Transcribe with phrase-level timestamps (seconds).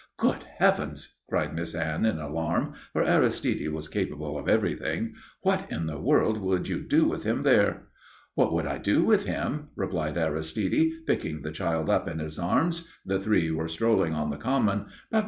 [0.17, 5.13] "Good Heavens!" cried Miss Anne in alarm, for Aristide was capable of everything.
[5.41, 7.87] "What in the world would you do with him there?"
[8.33, 12.87] "What would I do with him?" replied Aristide, picking the child up in his arms
[13.05, 15.19] the three were strolling on the common "_Parbleu!